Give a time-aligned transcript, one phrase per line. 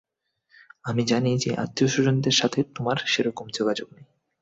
[0.83, 4.05] আমি জানি যে, আত্মীয়স্বজনদের সাথে তোমার সেরকম যোগাযোগ নেই।